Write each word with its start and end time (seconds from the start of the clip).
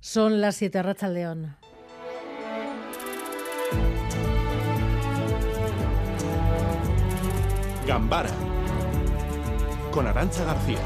Son 0.00 0.40
las 0.40 0.56
7 0.56 0.82
Racha 0.82 1.08
León. 1.08 1.56
Gambara 7.86 8.30
con 9.90 10.06
Arancha 10.06 10.42
García. 10.44 10.78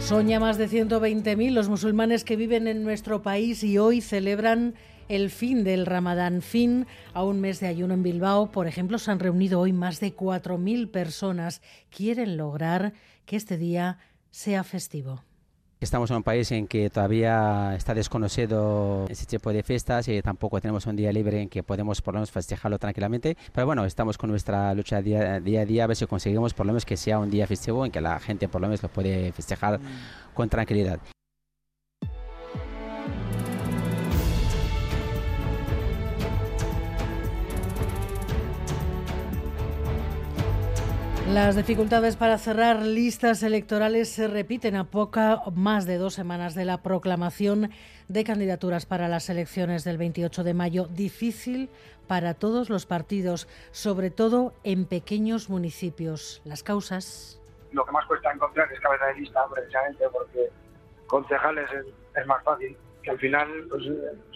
Son 0.00 0.26
ya 0.26 0.40
más 0.40 0.56
de 0.56 0.70
120.000 0.70 1.50
los 1.50 1.68
musulmanes 1.68 2.24
que 2.24 2.36
viven 2.36 2.66
en 2.66 2.82
nuestro 2.82 3.20
país 3.20 3.62
y 3.62 3.76
hoy 3.76 4.00
celebran 4.00 4.74
el 5.10 5.30
fin 5.30 5.64
del 5.64 5.84
Ramadán, 5.84 6.40
fin 6.40 6.86
a 7.12 7.24
un 7.24 7.42
mes 7.42 7.60
de 7.60 7.66
ayuno 7.66 7.92
en 7.92 8.02
Bilbao. 8.02 8.50
Por 8.50 8.68
ejemplo, 8.68 8.98
se 8.98 9.10
han 9.10 9.20
reunido 9.20 9.60
hoy 9.60 9.74
más 9.74 10.00
de 10.00 10.16
4.000 10.16 10.90
personas. 10.90 11.60
Quieren 11.90 12.38
lograr 12.38 12.94
que 13.26 13.36
este 13.36 13.58
día 13.58 13.98
sea 14.30 14.64
festivo. 14.64 15.22
Estamos 15.84 16.10
en 16.10 16.16
un 16.16 16.22
país 16.22 16.50
en 16.50 16.66
que 16.66 16.88
todavía 16.88 17.74
está 17.76 17.92
desconocido 17.92 19.04
ese 19.10 19.26
tipo 19.26 19.52
de 19.52 19.62
fiestas 19.62 20.08
y 20.08 20.22
tampoco 20.22 20.58
tenemos 20.58 20.86
un 20.86 20.96
día 20.96 21.12
libre 21.12 21.42
en 21.42 21.50
que 21.50 21.62
podemos 21.62 22.00
por 22.00 22.14
lo 22.14 22.20
menos 22.20 22.30
festejarlo 22.30 22.78
tranquilamente. 22.78 23.36
Pero 23.52 23.66
bueno, 23.66 23.84
estamos 23.84 24.16
con 24.16 24.30
nuestra 24.30 24.72
lucha 24.72 25.02
día, 25.02 25.40
día 25.40 25.60
a 25.60 25.66
día 25.66 25.84
a 25.84 25.86
ver 25.86 25.96
si 25.96 26.06
conseguimos 26.06 26.54
por 26.54 26.64
lo 26.64 26.72
menos 26.72 26.86
que 26.86 26.96
sea 26.96 27.18
un 27.18 27.28
día 27.28 27.46
festivo 27.46 27.84
en 27.84 27.92
que 27.92 28.00
la 28.00 28.18
gente 28.18 28.48
por 28.48 28.62
lo 28.62 28.68
menos 28.68 28.82
lo 28.82 28.88
puede 28.88 29.30
festejar 29.32 29.78
con 30.32 30.48
tranquilidad. 30.48 31.00
Las 41.32 41.56
dificultades 41.56 42.16
para 42.16 42.36
cerrar 42.36 42.82
listas 42.82 43.42
electorales 43.42 44.10
se 44.10 44.28
repiten 44.28 44.76
a 44.76 44.84
poca 44.84 45.40
más 45.54 45.86
de 45.86 45.96
dos 45.96 46.12
semanas 46.12 46.54
de 46.54 46.66
la 46.66 46.82
proclamación 46.82 47.70
de 48.08 48.24
candidaturas 48.24 48.84
para 48.84 49.08
las 49.08 49.30
elecciones 49.30 49.84
del 49.84 49.96
28 49.96 50.44
de 50.44 50.52
mayo. 50.52 50.86
Difícil 50.86 51.70
para 52.06 52.34
todos 52.34 52.68
los 52.68 52.84
partidos, 52.84 53.48
sobre 53.70 54.10
todo 54.10 54.52
en 54.64 54.84
pequeños 54.84 55.48
municipios. 55.48 56.42
Las 56.44 56.62
causas. 56.62 57.40
Lo 57.72 57.86
que 57.86 57.92
más 57.92 58.04
cuesta 58.04 58.30
encontrar 58.30 58.70
es 58.70 58.78
cabeza 58.80 59.06
de 59.06 59.14
lista, 59.14 59.40
precisamente 59.50 60.04
porque 60.12 60.50
concejales 61.06 61.70
es, 62.14 62.26
más 62.26 62.44
fácil. 62.44 62.76
Que 63.02 63.10
al 63.10 63.18
final, 63.18 63.48
pues, 63.70 63.82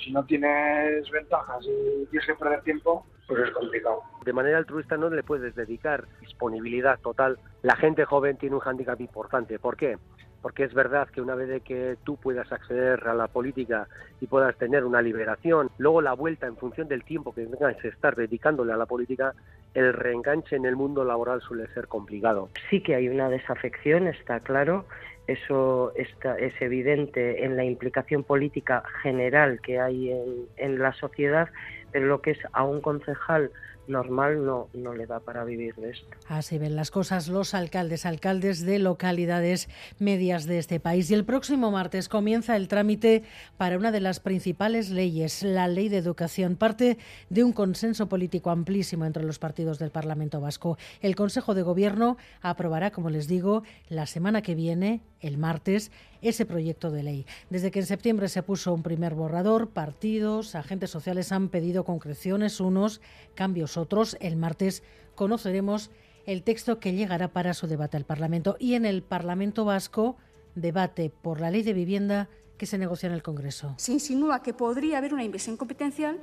si 0.03 0.11
no 0.11 0.25
tienes 0.25 1.09
ventajas 1.11 1.65
y 1.67 2.07
tienes 2.07 2.27
que 2.27 2.35
perder 2.35 2.63
tiempo, 2.63 3.05
pues 3.29 3.43
es 3.43 3.51
complicado. 3.51 4.03
De 4.25 4.33
manera 4.33 4.59
altruista 4.59 4.97
no 4.97 5.11
le 5.11 5.23
puedes 5.23 5.55
dedicar 5.55 6.07
disponibilidad 6.21 6.99
total. 7.01 7.39
La 7.63 7.77
gente 7.77 8.05
joven 8.05 8.39
tiene 8.39 8.57
un 8.57 8.61
hándicap 8.61 9.01
importante. 9.01 9.59
¿Por 9.59 9.77
qué? 9.77 9.99
Porque 10.41 10.65
es 10.65 10.73
verdad 10.73 11.09
que 11.09 11.21
una 11.21 11.35
vez 11.35 11.49
de 11.49 11.61
que 11.61 11.97
tú 12.05 12.17
puedas 12.17 12.51
acceder 12.51 13.07
a 13.07 13.15
la 13.15 13.27
política 13.27 13.87
y 14.21 14.27
puedas 14.27 14.57
tener 14.57 14.85
una 14.85 15.03
liberación, 15.03 15.71
luego 15.79 16.01
la 16.01 16.15
vuelta 16.15 16.47
en 16.47 16.57
función 16.57 16.89
del 16.89 17.05
tiempo 17.05 17.35
que 17.35 17.45
tengas 17.45 17.77
que 17.77 17.89
estar 17.89 18.17
dedicándole 18.17 18.73
a 18.73 18.77
la 18.77 18.87
política, 18.87 19.35
el 19.75 19.93
reenganche 19.93 20.57
en 20.57 20.65
el 20.65 20.77
mundo 20.77 21.05
laboral 21.05 21.43
suele 21.43 21.67
ser 21.75 21.89
complicado. 21.89 22.49
Sí 22.71 22.81
que 22.83 22.95
hay 22.95 23.09
una 23.09 23.29
desafección, 23.29 24.07
está 24.07 24.41
claro, 24.41 24.87
eso 25.27 25.93
está, 25.97 26.39
es 26.39 26.55
evidente 26.63 27.45
en 27.45 27.57
la 27.57 27.65
implicación 27.65 28.23
política 28.25 28.83
general 29.03 29.61
que 29.61 29.79
hay 29.79 30.13
en, 30.13 30.47
en 30.57 30.79
la 30.79 30.93
sociedad, 30.95 31.49
pero 31.93 32.07
lo 32.07 32.21
que 32.21 32.33
es 32.33 32.39
a 32.53 32.65
un 32.65 32.81
concejal 32.81 33.51
normal 33.89 34.45
no, 34.45 34.69
no 34.75 34.95
le 34.95 35.07
da 35.07 35.21
para 35.21 35.45
vivir 35.45 35.75
de 35.77 35.91
esto. 35.91 36.07
Así 36.29 36.59
ven 36.59 36.77
las 36.77 36.91
cosas 36.91 37.29
los 37.29 37.55
alcaldes, 37.55 38.07
alcaldes 38.07 38.65
de 38.65 38.79
localidades 38.79 39.69
medias 39.99 40.47
de 40.47 40.59
este 40.59 40.79
país. 40.79 41.11
Y 41.11 41.15
el 41.15 41.25
próximo 41.25 41.71
martes 41.71 42.09
comienza 42.09 42.57
el 42.57 42.69
trámite 42.69 43.25
para 43.57 43.77
una 43.77 43.91
de 43.91 44.01
las 44.01 44.21
principales 44.21 44.91
leyes, 44.91 45.43
la 45.43 45.69
Ley 45.69 45.89
de 45.89 45.97
Educación, 45.97 46.57
parte 46.57 46.99
de 47.31 47.45
un 47.45 47.53
consenso 47.53 48.09
político 48.09 48.51
amplísimo 48.51 49.05
entre 49.05 49.25
los 49.25 49.39
partidos 49.39 49.79
del 49.79 49.91
Parlamento 49.91 50.41
Vasco. 50.41 50.79
El 51.01 51.17
Consejo 51.17 51.55
de 51.55 51.63
Gobierno 51.63 52.17
aprobará, 52.43 52.91
como 52.91 53.11
les 53.11 53.27
digo, 53.27 53.63
la 53.89 54.07
semana 54.07 54.43
que 54.43 54.55
viene, 54.55 55.01
el 55.21 55.39
martes, 55.39 55.91
ese 56.23 56.47
proyecto 56.47 56.91
de 56.91 57.03
ley. 57.03 57.27
Desde 57.51 57.71
que 57.71 57.81
en 57.81 57.87
septiembre 57.87 58.29
se 58.29 58.43
puso 58.43 58.75
un 58.75 58.83
primer 58.83 59.15
borrador, 59.15 59.71
partidos, 59.71 60.55
agentes 60.55 60.91
sociales 60.91 61.33
han 61.33 61.49
pedido 61.49 61.78
concreciones, 61.85 62.61
unos 62.61 63.01
cambios 63.35 63.77
otros. 63.77 64.17
El 64.21 64.37
martes 64.37 64.83
conoceremos 65.15 65.91
el 66.27 66.43
texto 66.43 66.79
que 66.79 66.93
llegará 66.93 67.29
para 67.29 67.55
su 67.55 67.67
debate 67.67 67.97
al 67.97 68.05
Parlamento. 68.05 68.57
Y 68.59 68.75
en 68.75 68.85
el 68.85 69.03
Parlamento 69.03 69.65
vasco, 69.65 70.17
debate 70.55 71.11
por 71.11 71.41
la 71.41 71.51
ley 71.51 71.63
de 71.63 71.73
vivienda 71.73 72.29
que 72.57 72.67
se 72.67 72.79
negocia 72.79 73.07
en 73.07 73.13
el 73.13 73.23
Congreso. 73.23 73.75
Se 73.79 73.93
insinúa 73.93 74.43
que 74.43 74.53
podría 74.53 74.99
haber 74.99 75.15
una 75.15 75.25
inversión 75.25 75.57
competencial 75.57 76.19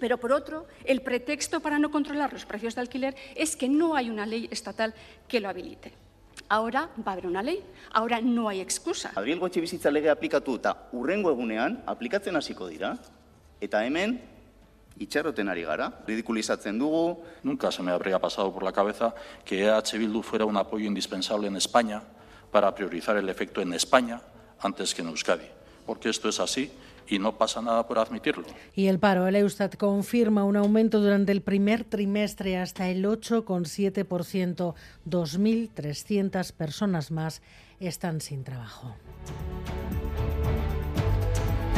pero, 0.00 0.18
por 0.18 0.32
otro, 0.32 0.66
el 0.84 1.00
pretexto 1.00 1.60
para 1.60 1.78
no 1.78 1.90
controlar 1.90 2.32
los 2.32 2.44
precios 2.44 2.74
de 2.74 2.82
alquiler 2.82 3.16
es 3.34 3.56
que 3.56 3.68
no 3.68 3.96
hay 3.96 4.10
una 4.10 4.26
ley 4.26 4.48
estatal 4.50 4.94
que 5.26 5.40
lo 5.40 5.48
habilite. 5.48 5.92
Ahora 6.48 6.90
va 7.06 7.12
a 7.12 7.12
haber 7.12 7.26
una 7.26 7.42
ley, 7.42 7.62
ahora 7.92 8.20
no 8.20 8.48
hay 8.48 8.60
excusa. 8.60 9.12
Adriel 9.16 9.40
etxe 9.42 9.90
lege 9.90 10.08
aplikatu 10.08 10.56
eta 10.56 10.74
urrengo 10.92 11.30
egunean 11.30 11.82
aplikatzen 11.86 12.36
hasiko 12.36 12.68
dira. 12.68 12.96
Eta 13.60 13.84
hemen 13.84 14.20
itxarroten 14.98 15.48
ari 15.48 15.64
gara, 15.64 15.90
ridiculizatzen 16.06 16.78
dugu. 16.78 17.22
Nunca 17.42 17.70
se 17.72 17.82
me 17.82 17.92
habría 17.92 18.18
pasado 18.18 18.52
por 18.52 18.62
la 18.62 18.72
cabeza 18.72 19.14
que 19.44 19.64
EH 19.64 19.98
Bildu 19.98 20.22
fuera 20.22 20.44
un 20.44 20.56
apoyo 20.56 20.86
indispensable 20.86 21.48
en 21.48 21.56
España 21.56 22.02
para 22.50 22.74
priorizar 22.74 23.16
el 23.16 23.28
efecto 23.28 23.60
en 23.60 23.72
España 23.72 24.20
antes 24.60 24.94
que 24.94 25.02
en 25.02 25.08
Euskadi. 25.08 25.48
Porque 25.86 26.10
esto 26.10 26.28
es 26.28 26.40
así 26.40 26.70
y 27.08 27.18
no 27.18 27.36
pasa 27.38 27.62
nada 27.62 27.86
por 27.86 27.98
admitirlo. 27.98 28.44
Y 28.74 28.86
el 28.86 28.98
paro, 28.98 29.26
el 29.26 29.36
Eustat 29.36 29.76
confirma 29.76 30.44
un 30.44 30.56
aumento 30.56 31.00
durante 31.00 31.32
el 31.32 31.40
primer 31.40 31.84
trimestre 31.84 32.58
hasta 32.58 32.88
el 32.88 33.04
8,7%. 33.04 34.74
2.300 35.06 36.52
personas 36.52 37.10
más 37.10 37.42
están 37.80 38.20
sin 38.20 38.44
trabajo. 38.44 38.94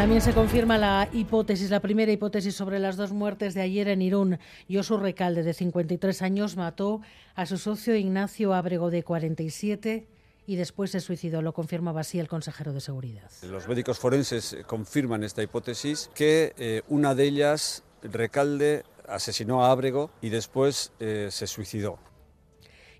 También 0.01 0.23
se 0.23 0.33
confirma 0.33 0.79
la 0.79 1.11
hipótesis, 1.13 1.69
la 1.69 1.81
primera 1.81 2.11
hipótesis 2.11 2.55
sobre 2.55 2.79
las 2.79 2.97
dos 2.97 3.13
muertes 3.13 3.53
de 3.53 3.61
ayer 3.61 3.87
en 3.89 4.01
Irún. 4.01 4.39
Josu 4.67 4.97
Recalde, 4.97 5.43
de 5.43 5.53
53 5.53 6.23
años, 6.23 6.57
mató 6.57 7.03
a 7.35 7.45
su 7.45 7.59
socio 7.59 7.95
Ignacio 7.95 8.55
Ábrego, 8.55 8.89
de 8.89 9.03
47 9.03 10.07
y 10.47 10.57
después 10.57 10.93
se 10.93 11.01
suicidó. 11.01 11.43
Lo 11.43 11.53
confirmaba 11.53 12.01
así 12.01 12.19
el 12.19 12.29
consejero 12.29 12.73
de 12.73 12.81
Seguridad. 12.81 13.31
Los 13.43 13.69
médicos 13.69 13.99
forenses 13.99 14.57
confirman 14.67 15.23
esta 15.23 15.43
hipótesis, 15.43 16.11
que 16.15 16.55
eh, 16.57 16.81
una 16.89 17.15
de 17.15 17.25
ellas, 17.25 17.83
Recalde, 18.03 18.85
asesinó 19.07 19.67
a 19.67 19.71
Ábrego 19.71 20.11
y 20.23 20.31
después 20.31 20.93
eh, 20.99 21.29
se 21.31 21.47
suicidó. 21.47 21.99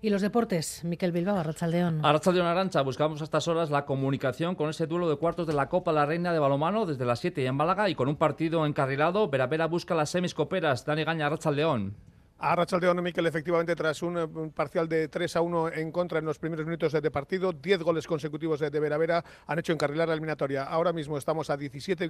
Y 0.03 0.09
los 0.09 0.23
deportes, 0.23 0.83
Miquel 0.83 1.11
Bilbao, 1.11 1.37
Arrachaldeón. 1.37 2.03
Arrachaldeón 2.03 2.47
Arancha, 2.47 2.81
buscamos 2.81 3.21
a 3.21 3.23
estas 3.23 3.47
horas 3.47 3.69
la 3.69 3.85
comunicación 3.85 4.55
con 4.55 4.67
ese 4.71 4.87
duelo 4.87 5.07
de 5.07 5.17
cuartos 5.17 5.45
de 5.45 5.53
la 5.53 5.69
Copa 5.69 5.93
La 5.93 6.07
Reina 6.07 6.33
de 6.33 6.39
Balomano 6.39 6.87
desde 6.87 7.05
las 7.05 7.19
7 7.19 7.45
en 7.45 7.53
Málaga 7.53 7.87
y 7.87 7.93
con 7.93 8.07
un 8.07 8.15
partido 8.15 8.65
encarrilado. 8.65 9.27
Vera 9.27 9.45
Vera 9.45 9.67
busca 9.67 9.93
las 9.93 10.09
semiscoperas. 10.09 10.85
Dani 10.85 11.03
Gaña, 11.03 11.27
Arrachaldeón. 11.27 11.93
A 12.43 12.55
Rachaldeón 12.55 13.03
Miquel, 13.03 13.27
efectivamente, 13.27 13.75
tras 13.75 14.01
un, 14.01 14.51
parcial 14.55 14.89
de 14.89 15.07
3 15.07 15.35
a 15.35 15.41
1 15.41 15.73
en 15.73 15.91
contra 15.91 16.17
en 16.17 16.25
los 16.25 16.39
primeros 16.39 16.65
minutos 16.65 16.91
de 16.91 17.11
partido, 17.11 17.53
10 17.53 17.83
goles 17.83 18.07
consecutivos 18.07 18.59
de, 18.59 18.79
Vera 18.79 18.97
Vera 18.97 19.23
han 19.45 19.59
hecho 19.59 19.73
encarrilar 19.73 20.07
la 20.07 20.15
eliminatoria. 20.15 20.63
Ahora 20.63 20.91
mismo 20.91 21.19
estamos 21.19 21.51
a 21.51 21.57
17 21.57 22.09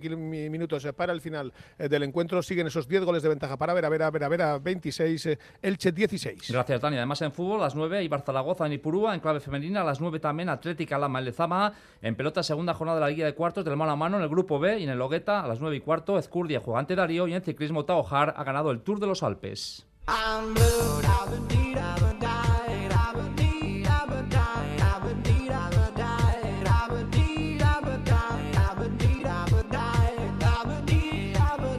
minutos 0.50 0.88
para 0.96 1.12
el 1.12 1.20
final 1.20 1.52
eh, 1.78 1.90
del 1.90 2.04
encuentro. 2.04 2.42
Siguen 2.42 2.68
esos 2.68 2.88
10 2.88 3.04
goles 3.04 3.24
de 3.24 3.28
ventaja 3.28 3.58
para 3.58 3.74
Vera 3.74 3.90
Vera, 3.90 4.10
Vera 4.10 4.30
Vera 4.30 4.58
26, 4.58 5.26
eh, 5.26 5.40
Elche 5.62 5.92
16. 5.92 6.50
Gracias, 6.50 6.80
Dani. 6.80 6.96
Además, 6.96 7.22
en 7.24 7.34
fútbol, 7.34 7.60
las 7.60 7.76
9, 7.76 8.02
y 8.02 8.08
Zaragoza 8.08 8.66
en 8.66 8.72
Ipurúa, 8.72 9.14
en 9.14 9.20
clave 9.20 9.42
femenina, 9.42 9.84
las 9.84 10.00
9 10.00 10.22
también 10.22 10.48
Atlética 10.48 10.98
Lama 10.98 11.20
en 11.20 11.26
Lezama, 11.26 11.74
en 12.02 12.16
pelota, 12.16 12.42
segunda 12.42 12.74
jornada 12.74 13.00
de 13.00 13.06
la 13.06 13.10
Liga 13.10 13.26
de 13.26 13.36
Cuartos 13.36 13.66
del 13.66 13.76
mano 13.76 13.92
a 13.92 13.96
mano 13.98 14.16
en 14.16 14.24
el 14.24 14.30
grupo 14.30 14.60
B 14.60 14.80
y 14.80 14.86
en 14.86 14.92
el 14.92 14.98
Logueta, 14.98 15.44
a 15.44 15.48
las 15.50 15.60
9 15.60 15.76
y 15.76 15.82
cuarto, 15.82 16.18
Ezcurdia 16.18 16.62
juega 16.62 16.80
ante 16.80 16.96
Darío 16.96 17.28
y 17.28 17.34
en 17.34 17.42
ciclismo 17.42 17.84
Taojar 17.84 18.34
ha 18.38 18.46
ganado 18.46 18.72
el 18.72 18.80
Tour 18.80 19.02
de 19.02 19.08
los 19.08 19.24
Alpes. 19.24 19.91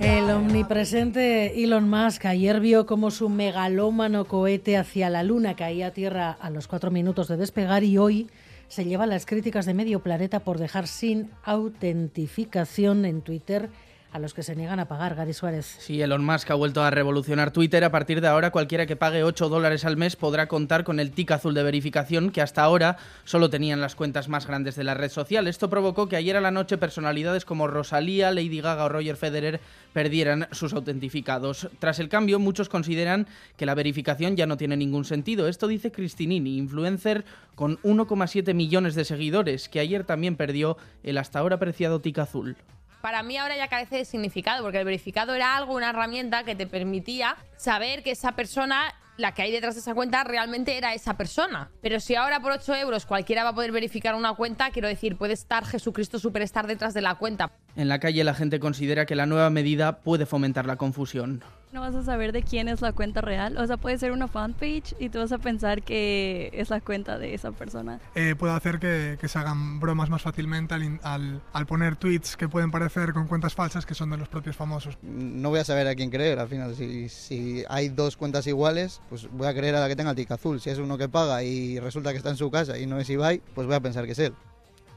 El 0.00 0.30
omnipresente 0.30 1.62
Elon 1.62 1.88
Musk 1.88 2.26
ayer 2.26 2.60
vio 2.60 2.86
como 2.86 3.10
su 3.10 3.28
megalómano 3.28 4.24
cohete 4.24 4.76
hacia 4.76 5.10
la 5.10 5.22
Luna 5.22 5.54
caía 5.54 5.88
a 5.88 5.90
tierra 5.92 6.30
a 6.30 6.50
los 6.50 6.68
cuatro 6.68 6.90
minutos 6.90 7.28
de 7.28 7.36
despegar 7.36 7.84
y 7.84 7.98
hoy 7.98 8.28
se 8.68 8.84
lleva 8.84 9.06
las 9.06 9.26
críticas 9.26 9.66
de 9.66 9.74
medio 9.74 10.00
planeta 10.00 10.40
por 10.40 10.58
dejar 10.58 10.86
sin 10.86 11.30
autentificación 11.44 13.04
en 13.04 13.22
Twitter 13.22 13.68
a 14.12 14.18
los 14.18 14.34
que 14.34 14.42
se 14.42 14.54
niegan 14.54 14.78
a 14.78 14.86
pagar. 14.86 15.14
Gary 15.14 15.32
Suárez. 15.32 15.76
Sí, 15.78 16.00
Elon 16.02 16.24
Musk 16.24 16.50
ha 16.50 16.54
vuelto 16.54 16.82
a 16.82 16.90
revolucionar 16.90 17.50
Twitter. 17.50 17.82
A 17.82 17.90
partir 17.90 18.20
de 18.20 18.28
ahora, 18.28 18.50
cualquiera 18.50 18.86
que 18.86 18.94
pague 18.94 19.24
8 19.24 19.48
dólares 19.48 19.84
al 19.84 19.96
mes 19.96 20.16
podrá 20.16 20.48
contar 20.48 20.84
con 20.84 21.00
el 21.00 21.12
tic 21.12 21.30
azul 21.30 21.54
de 21.54 21.62
verificación 21.62 22.30
que 22.30 22.42
hasta 22.42 22.62
ahora 22.62 22.98
solo 23.24 23.48
tenían 23.48 23.80
las 23.80 23.94
cuentas 23.94 24.28
más 24.28 24.46
grandes 24.46 24.76
de 24.76 24.84
la 24.84 24.94
red 24.94 25.10
social. 25.10 25.48
Esto 25.48 25.70
provocó 25.70 26.08
que 26.08 26.16
ayer 26.16 26.36
a 26.36 26.42
la 26.42 26.50
noche 26.50 26.76
personalidades 26.76 27.46
como 27.46 27.68
Rosalía, 27.68 28.30
Lady 28.30 28.60
Gaga 28.60 28.84
o 28.84 28.88
Roger 28.90 29.16
Federer 29.16 29.60
perdieran 29.94 30.46
sus 30.52 30.74
autentificados. 30.74 31.68
Tras 31.78 31.98
el 31.98 32.10
cambio, 32.10 32.38
muchos 32.38 32.68
consideran 32.68 33.26
que 33.56 33.66
la 33.66 33.74
verificación 33.74 34.36
ya 34.36 34.46
no 34.46 34.58
tiene 34.58 34.76
ningún 34.76 35.06
sentido. 35.06 35.48
Esto 35.48 35.68
dice 35.68 35.90
Cristinini, 35.90 36.58
influencer 36.58 37.24
con 37.54 37.78
1,7 37.78 38.52
millones 38.54 38.94
de 38.94 39.04
seguidores, 39.04 39.68
que 39.70 39.80
ayer 39.80 40.04
también 40.04 40.36
perdió 40.36 40.76
el 41.02 41.16
hasta 41.16 41.38
ahora 41.38 41.56
apreciado 41.56 42.00
tic 42.00 42.18
azul 42.18 42.56
para 43.02 43.22
mí 43.22 43.36
ahora 43.36 43.56
ya 43.56 43.68
carece 43.68 43.96
de 43.96 44.04
significado, 44.06 44.62
porque 44.62 44.78
el 44.78 44.84
verificado 44.84 45.34
era 45.34 45.56
algo, 45.56 45.74
una 45.74 45.90
herramienta 45.90 46.44
que 46.44 46.54
te 46.54 46.66
permitía 46.66 47.36
saber 47.56 48.02
que 48.02 48.12
esa 48.12 48.32
persona, 48.32 48.94
la 49.18 49.34
que 49.34 49.42
hay 49.42 49.52
detrás 49.52 49.74
de 49.74 49.80
esa 49.80 49.92
cuenta, 49.92 50.24
realmente 50.24 50.78
era 50.78 50.94
esa 50.94 51.16
persona. 51.16 51.70
Pero 51.82 52.00
si 52.00 52.14
ahora 52.14 52.40
por 52.40 52.52
8 52.52 52.76
euros 52.76 53.04
cualquiera 53.04 53.42
va 53.42 53.50
a 53.50 53.54
poder 53.54 53.72
verificar 53.72 54.14
una 54.14 54.32
cuenta, 54.34 54.70
quiero 54.70 54.88
decir, 54.88 55.16
puede 55.16 55.34
estar 55.34 55.66
Jesucristo 55.66 56.18
Superstar 56.18 56.66
detrás 56.66 56.94
de 56.94 57.02
la 57.02 57.16
cuenta. 57.16 57.50
En 57.76 57.88
la 57.88 57.98
calle 57.98 58.24
la 58.24 58.34
gente 58.34 58.60
considera 58.60 59.04
que 59.04 59.16
la 59.16 59.26
nueva 59.26 59.50
medida 59.50 59.98
puede 59.98 60.24
fomentar 60.24 60.66
la 60.66 60.76
confusión 60.76 61.42
no 61.72 61.80
vas 61.80 61.94
a 61.94 62.02
saber 62.02 62.32
de 62.32 62.42
quién 62.42 62.68
es 62.68 62.82
la 62.82 62.92
cuenta 62.92 63.20
real. 63.20 63.56
O 63.56 63.66
sea, 63.66 63.78
puede 63.78 63.96
ser 63.98 64.12
una 64.12 64.28
fanpage 64.28 64.94
y 64.98 65.08
tú 65.08 65.18
vas 65.18 65.32
a 65.32 65.38
pensar 65.38 65.82
que 65.82 66.50
es 66.52 66.70
la 66.70 66.80
cuenta 66.80 67.18
de 67.18 67.34
esa 67.34 67.52
persona. 67.52 67.98
Eh, 68.14 68.34
puede 68.38 68.52
hacer 68.52 68.78
que, 68.78 69.18
se 69.26 69.38
hagan 69.38 69.80
bromas 69.80 70.10
más 70.10 70.22
fácilmente 70.22 70.74
al, 70.74 71.40
al, 71.52 71.66
poner 71.66 71.96
tweets 71.96 72.36
que 72.36 72.48
pueden 72.48 72.70
parecer 72.70 73.14
con 73.14 73.26
cuentas 73.26 73.54
falsas 73.54 73.86
que 73.86 73.94
son 73.94 74.10
de 74.10 74.18
los 74.18 74.28
propios 74.28 74.54
famosos. 74.54 74.98
No 75.02 75.48
voy 75.48 75.60
a 75.60 75.64
saber 75.64 75.88
a 75.88 75.94
quién 75.94 76.10
creer 76.10 76.38
al 76.38 76.48
final. 76.48 76.74
Si, 76.74 77.08
si 77.08 77.64
hay 77.68 77.88
dos 77.88 78.16
cuentas 78.16 78.46
iguales, 78.46 79.00
pues 79.08 79.30
voy 79.30 79.46
a 79.46 79.54
creer 79.54 79.74
a 79.74 79.80
la 79.80 79.88
que 79.88 79.96
tenga 79.96 80.10
el 80.10 80.16
tic 80.16 80.30
azul. 80.30 80.60
Si 80.60 80.68
es 80.68 80.78
uno 80.78 80.98
que 80.98 81.08
paga 81.08 81.42
y 81.42 81.78
resulta 81.78 82.10
que 82.10 82.18
está 82.18 82.30
en 82.30 82.36
su 82.36 82.50
casa 82.50 82.78
y 82.78 82.86
no 82.86 82.98
es 82.98 83.08
Ibai, 83.08 83.40
pues 83.54 83.66
voy 83.66 83.76
a 83.76 83.80
pensar 83.80 84.04
que 84.04 84.12
es 84.12 84.18
él. 84.18 84.34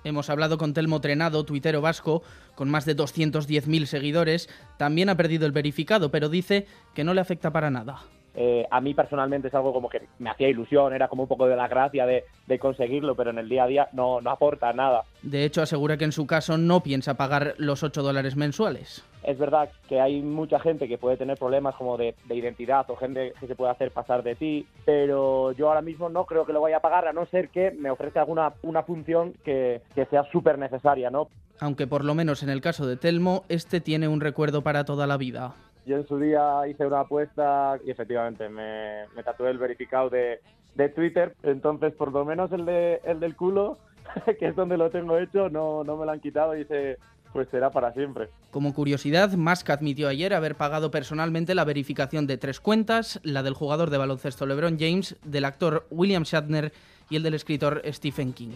Hemos 0.05 0.29
hablado 0.29 0.59
con 0.59 0.75
Telmo 0.75 1.01
Trenado, 1.01 1.45
tuitero 1.45 1.81
vasco, 1.81 2.21
con 2.53 2.69
más 2.69 2.85
de 2.85 2.95
210.000 2.95 3.87
seguidores. 3.87 4.49
También 4.77 5.09
ha 5.09 5.17
perdido 5.17 5.47
el 5.47 5.51
verificado, 5.51 6.11
pero 6.11 6.29
dice 6.29 6.67
que 6.93 7.03
no 7.03 7.15
le 7.15 7.21
afecta 7.21 7.51
para 7.51 7.71
nada. 7.71 8.03
Eh, 8.35 8.65
a 8.69 8.81
mí 8.81 8.93
personalmente 8.93 9.47
es 9.47 9.53
algo 9.53 9.71
como 9.71 9.89
que 9.89 10.01
me 10.19 10.29
hacía 10.29 10.49
ilusión, 10.49 10.93
era 10.93 11.07
como 11.07 11.23
un 11.23 11.29
poco 11.29 11.47
de 11.47 11.55
la 11.55 11.67
gracia 11.67 12.05
de, 12.05 12.25
conseguirlo, 12.59 13.15
pero 13.15 13.31
en 13.31 13.37
el 13.37 13.49
día 13.49 13.63
a 13.63 13.67
día 13.67 13.87
no, 13.93 14.21
no 14.21 14.29
aporta 14.29 14.71
nada. 14.73 15.03
De 15.21 15.43
hecho, 15.43 15.61
asegura 15.61 15.97
que 15.97 16.05
en 16.05 16.11
su 16.11 16.25
caso 16.25 16.57
no 16.57 16.81
piensa 16.81 17.15
pagar 17.15 17.55
los 17.57 17.83
8 17.83 18.01
dólares 18.01 18.35
mensuales. 18.35 19.03
Es 19.23 19.37
verdad 19.37 19.69
que 19.89 19.99
hay 19.99 20.21
mucha 20.21 20.59
gente 20.59 20.87
que 20.87 20.97
puede 20.97 21.17
tener 21.17 21.37
problemas 21.37 21.75
como 21.75 21.97
de, 21.97 22.15
identidad 22.29 22.89
o 22.89 22.95
gente 22.95 23.33
que 23.39 23.47
se 23.47 23.55
puede 23.55 23.71
hacer 23.71 23.91
pasar 23.91 24.23
de 24.23 24.35
ti, 24.35 24.67
pero 24.85 25.51
yo 25.53 25.67
ahora 25.67 25.81
mismo 25.81 26.09
no 26.09 26.25
creo 26.25 26.45
que 26.45 26.53
lo 26.53 26.61
vaya 26.61 26.77
a 26.77 26.81
pagar 26.81 27.07
a 27.07 27.13
no 27.13 27.25
ser 27.25 27.49
que 27.49 27.71
me 27.71 27.89
ofrezca 27.89 28.21
alguna 28.21 28.53
una 28.61 28.83
función 28.83 29.33
que, 29.43 29.81
que 29.95 30.05
sea 30.05 30.23
súper 30.31 30.59
necesaria, 30.59 31.09
¿no? 31.09 31.29
Aunque 31.59 31.87
por 31.87 32.03
lo 32.03 32.15
menos 32.15 32.43
en 32.43 32.49
el 32.49 32.61
caso 32.61 32.85
de 32.85 32.97
Telmo, 32.97 33.43
este 33.49 33.81
tiene 33.81 34.07
un 34.07 34.21
recuerdo 34.21 34.61
para 34.61 34.85
toda 34.85 35.07
la 35.07 35.17
vida. 35.17 35.55
Yo 35.85 35.97
en 35.97 36.07
su 36.07 36.17
día 36.17 36.67
hice 36.67 36.85
una 36.85 37.01
apuesta 37.01 37.77
y 37.85 37.91
efectivamente 37.91 38.49
me, 38.49 39.05
me 39.15 39.23
tatué 39.23 39.51
el 39.51 39.59
verificado 39.59 40.09
de, 40.09 40.39
de, 40.73 40.89
Twitter, 40.89 41.35
entonces 41.43 41.93
por 41.93 42.11
lo 42.11 42.25
menos 42.25 42.51
el, 42.51 42.67
el 42.67 43.19
del 43.19 43.35
culo, 43.35 43.77
que 44.39 44.47
es 44.47 44.55
donde 44.55 44.77
lo 44.77 44.89
tengo 44.89 45.17
hecho, 45.17 45.49
no, 45.49 45.83
no 45.83 45.95
me 45.95 46.05
lo 46.05 46.11
han 46.11 46.19
quitado 46.19 46.57
y 46.57 46.65
se, 46.65 46.97
pues 47.35 47.49
será 47.49 47.69
para 47.69 47.91
siempre. 47.93 48.29
Como 48.49 48.73
curiosidad, 48.73 49.33
Musk 49.33 49.69
admitió 49.69 50.07
ayer 50.07 50.33
haber 50.33 50.55
pagado 50.55 50.89
personalmente 50.89 51.53
la 51.53 51.65
verificación 51.65 52.27
de 52.27 52.37
tres 52.37 52.61
cuentas, 52.61 53.19
la 53.23 53.43
del 53.43 53.53
jugador 53.53 53.89
de 53.89 53.97
baloncesto 53.97 54.45
LeBron 54.45 54.77
James, 54.79 55.17
del 55.23 55.45
actor 55.45 55.85
William 55.91 56.23
Shatner 56.23 56.71
y 57.09 57.17
el 57.17 57.23
del 57.23 57.33
escritor 57.33 57.81
Stephen 57.91 58.31
King. 58.31 58.51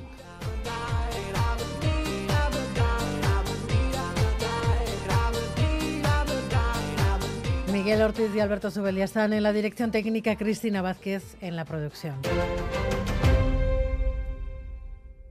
Miguel 7.89 8.03
Ortiz 8.03 8.29
y 8.35 8.39
Alberto 8.39 8.69
Subelia 8.69 9.03
están 9.03 9.33
en 9.33 9.41
la 9.41 9.51
dirección 9.51 9.89
técnica, 9.89 10.35
Cristina 10.35 10.83
Vázquez 10.83 11.23
en 11.41 11.55
la 11.55 11.65
producción. 11.65 12.13